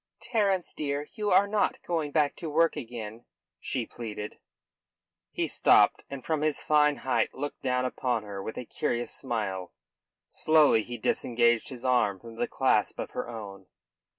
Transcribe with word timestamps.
"Terence 0.19 0.73
dear, 0.73 1.09
you 1.13 1.29
are 1.29 1.45
not 1.45 1.79
going 1.83 2.09
back 2.09 2.35
to 2.37 2.49
work 2.49 2.75
again?" 2.75 3.25
she 3.59 3.85
pleaded. 3.85 4.39
He 5.29 5.45
stopped, 5.45 6.01
and 6.09 6.25
from 6.25 6.41
his 6.41 6.59
fine 6.59 6.95
height 7.05 7.35
looked 7.35 7.61
down 7.61 7.85
upon 7.85 8.23
her 8.23 8.41
with 8.41 8.57
a 8.57 8.65
curious 8.65 9.13
smile. 9.13 9.73
Slowly 10.27 10.81
he 10.81 10.97
disengaged 10.97 11.69
his 11.69 11.85
arm 11.85 12.19
from 12.19 12.37
the 12.37 12.47
clasp 12.47 12.97
of 12.97 13.11
her 13.11 13.29
own. 13.29 13.67